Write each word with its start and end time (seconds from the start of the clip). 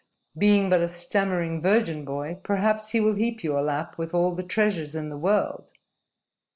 Being 0.35 0.67
but 0.71 0.81
a 0.81 0.87
stammering 0.87 1.61
virgin 1.61 2.05
boy, 2.05 2.39
perhaps 2.43 2.89
he 2.89 2.99
will 2.99 3.13
heap 3.13 3.43
your 3.43 3.61
lap 3.61 3.99
with 3.99 4.15
all 4.15 4.33
the 4.33 4.41
treasures 4.41 4.95
in 4.95 5.09
the 5.09 5.15
world. 5.19 5.73